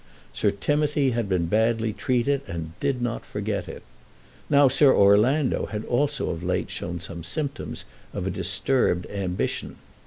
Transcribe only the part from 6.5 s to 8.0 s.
shown some symptoms